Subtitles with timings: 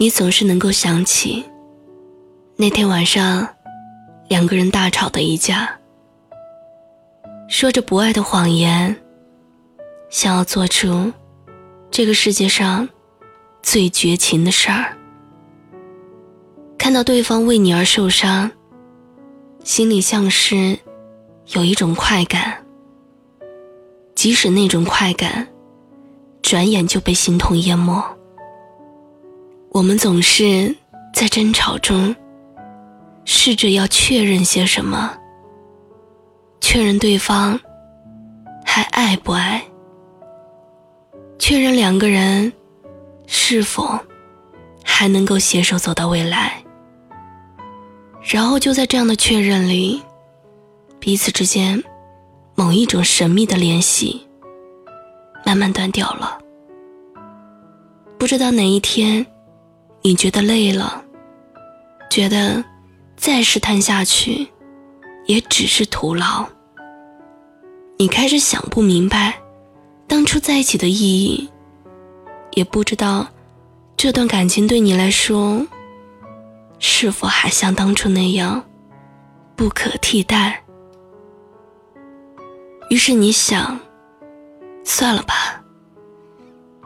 [0.00, 1.44] 你总是能够想起
[2.54, 3.48] 那天晚上
[4.28, 5.68] 两个人大吵的一架，
[7.48, 8.96] 说着不爱的谎言，
[10.08, 11.12] 想要做出
[11.90, 12.88] 这个世界上
[13.60, 14.96] 最绝情的事儿。
[16.78, 18.48] 看到对方为你而受伤，
[19.64, 20.78] 心里像是
[21.48, 22.64] 有一种快感，
[24.14, 25.48] 即使那种快感
[26.40, 28.00] 转眼就被心痛淹没。
[29.70, 30.74] 我们总是
[31.12, 32.14] 在争吵中，
[33.24, 35.16] 试着要确认些什么，
[36.60, 37.58] 确认对方
[38.64, 39.62] 还爱不爱，
[41.38, 42.52] 确认两个人
[43.26, 43.98] 是否
[44.82, 46.62] 还能够携手走到未来。
[48.22, 50.02] 然后就在这样的确认里，
[50.98, 51.80] 彼此之间
[52.56, 54.26] 某一种神秘的联系
[55.46, 56.38] 慢慢断掉了。
[58.18, 59.24] 不知道哪一天。
[60.02, 61.04] 你觉得累了，
[62.10, 62.64] 觉得
[63.16, 64.48] 再试探下去
[65.26, 66.46] 也只是徒劳。
[67.98, 69.34] 你开始想不明白
[70.06, 71.50] 当初在一起的意义，
[72.52, 73.26] 也不知道
[73.96, 75.66] 这段感情对你来说
[76.78, 78.64] 是否还像当初那样
[79.56, 80.62] 不可替代。
[82.88, 83.78] 于是你想，
[84.84, 85.62] 算了吧，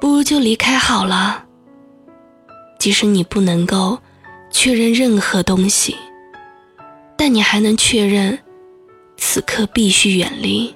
[0.00, 1.41] 不如就离开好了。
[2.82, 3.96] 即使你不能够
[4.50, 5.96] 确认任何东西，
[7.16, 8.36] 但你还能确认
[9.16, 10.74] 此刻必须远离。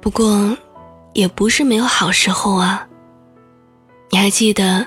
[0.00, 0.56] 不过，
[1.14, 2.86] 也不是没有好时候啊。
[4.10, 4.86] 你还记得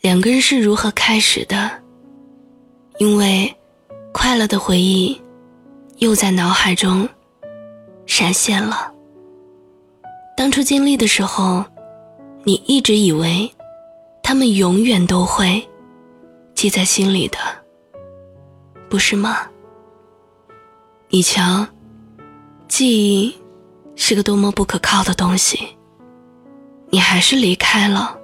[0.00, 1.70] 两个人是如何开始的？
[2.96, 3.54] 因为
[4.14, 5.20] 快乐的回忆
[5.98, 7.06] 又在脑海中
[8.06, 8.90] 闪现了。
[10.38, 11.62] 当初经历的时候，
[12.44, 13.52] 你一直以为。
[14.22, 15.68] 他们永远都会
[16.54, 17.38] 记在心里的，
[18.88, 19.48] 不是吗？
[21.08, 21.66] 你瞧，
[22.68, 23.34] 记忆
[23.96, 25.76] 是个多么不可靠的东西。
[26.88, 28.18] 你还是离开了，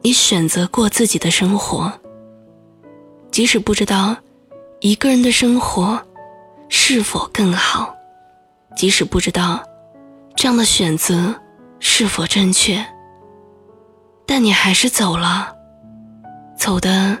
[0.00, 1.92] 你选择过自己的生活，
[3.30, 4.16] 即使不知道
[4.80, 6.00] 一个人的生活
[6.68, 7.94] 是否更好，
[8.76, 9.62] 即使不知道
[10.34, 11.34] 这样的选择
[11.78, 12.84] 是否正确。
[14.34, 15.54] 但你还是走了，
[16.56, 17.18] 走的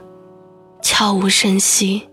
[0.80, 2.08] 悄无声息。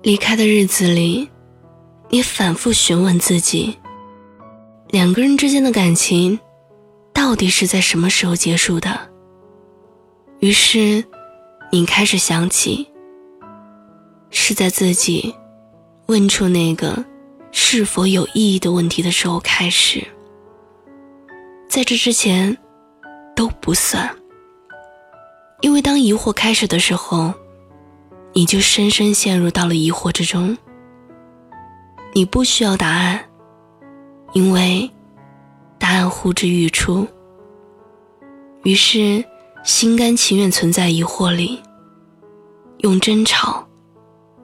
[0.00, 1.28] 离开的日子里，
[2.08, 3.78] 你反复询问自己：
[4.88, 6.40] 两个人之间的感情，
[7.12, 8.98] 到底是在什么时候结束的？
[10.38, 11.04] 于是，
[11.70, 12.90] 你开始想起，
[14.30, 15.34] 是在自己
[16.06, 17.04] 问出那个
[17.52, 20.02] 是否有意义的问题的时候开始。
[21.68, 22.56] 在这之前。
[23.60, 24.08] 不算，
[25.60, 27.32] 因为当疑惑开始的时候，
[28.32, 30.56] 你就深深陷入到了疑惑之中。
[32.12, 33.24] 你不需要答案，
[34.32, 34.90] 因为
[35.78, 37.06] 答案呼之欲出。
[38.64, 39.24] 于是，
[39.62, 41.62] 心甘情愿存在疑惑里，
[42.78, 43.64] 用争吵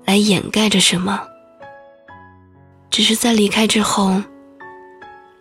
[0.05, 1.27] 来掩盖着什么。
[2.89, 4.23] 只是在离开之后，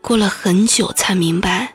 [0.01, 1.74] 过了很久才明白。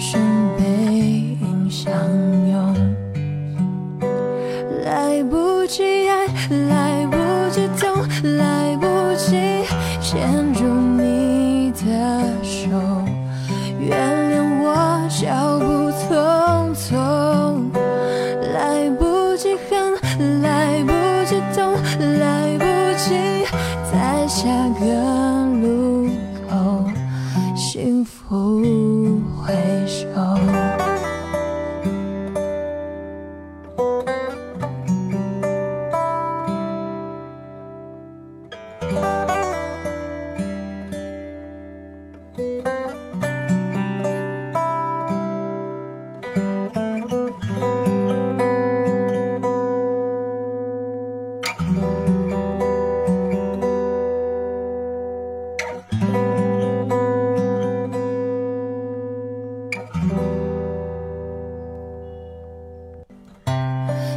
[0.00, 0.16] 是
[0.56, 0.64] 背
[1.40, 1.92] 影相
[2.48, 2.94] 拥
[4.84, 6.26] 来不及爱
[6.68, 7.16] 来不
[7.50, 8.06] 及痛
[8.38, 8.67] 来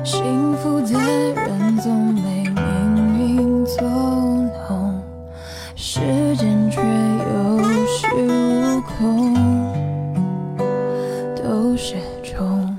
[0.04, 3.88] 幸福的人总被命运捉
[4.68, 5.00] 弄，
[5.76, 6.00] 时
[6.36, 9.34] 间却有恃无恐，
[11.36, 12.76] 都是种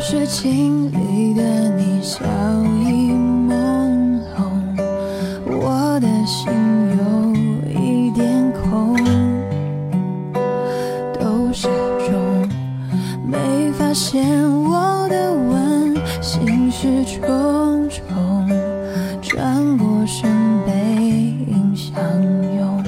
[0.00, 1.42] 视镜里的
[1.76, 2.24] 你笑
[2.84, 4.48] 意朦胧，
[5.44, 6.52] 我的心
[6.96, 7.02] 有
[7.68, 8.96] 一点空，
[11.18, 11.66] 都是
[12.08, 12.48] 种
[13.26, 18.48] 没发现我的吻，心事重重，
[19.20, 20.30] 转过身
[20.64, 20.72] 背
[21.48, 22.00] 影相
[22.56, 22.84] 拥。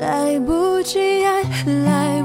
[0.00, 1.44] 来不及爱，
[1.84, 2.23] 来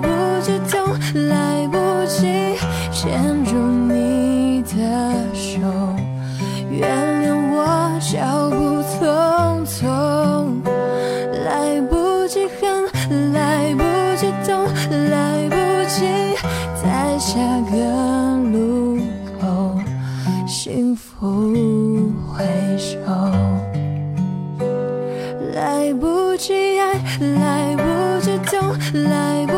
[28.94, 29.49] 来